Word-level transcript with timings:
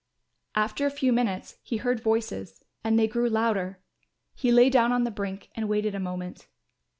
After 0.55 0.87
a 0.87 0.89
few 0.89 1.13
minutes 1.13 1.57
he 1.61 1.77
heard 1.77 1.99
voices 1.99 2.63
and 2.83 2.97
they 2.97 3.07
grew 3.07 3.29
louder; 3.29 3.77
he 4.33 4.51
lay 4.51 4.67
down 4.71 4.91
on 4.91 5.03
the 5.03 5.11
brink 5.11 5.51
and 5.53 5.69
waited 5.69 5.93
a 5.93 5.99
moment. 5.99 6.47